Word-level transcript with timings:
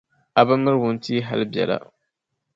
A 0.39 0.41
bɛ 0.47 0.53
miri 0.61 0.77
wuntia 0.81 1.21
hali 1.27 1.45
bela. 1.53 1.77